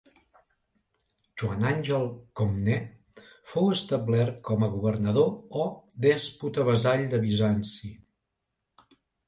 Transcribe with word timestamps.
Joan 1.41 1.65
Àngel-Comnè 1.71 2.77
fou 3.53 3.69
establert 3.75 4.41
com 4.51 4.67
a 4.69 4.71
governador 4.73 5.63
o 5.67 5.69
dèspota 6.09 6.69
vassall 6.73 7.07
de 7.15 7.23
Bizanci. 7.29 7.95